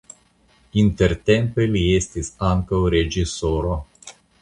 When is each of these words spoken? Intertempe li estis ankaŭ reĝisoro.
Intertempe 0.83 1.69
li 1.75 1.83
estis 1.99 2.35
ankaŭ 2.51 2.83
reĝisoro. 2.99 3.81